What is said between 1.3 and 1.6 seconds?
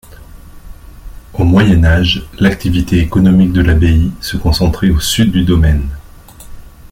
Au